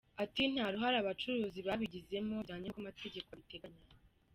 Ati 0.23 0.41
“Nta 0.53 0.65
ruhare 0.73 0.95
abacuruzi 0.99 1.59
babigizemo 1.67 2.35
bijyanye 2.41 2.65
n’uko 2.67 2.79
amategeko 2.83 3.27
abiteganya. 3.35 3.81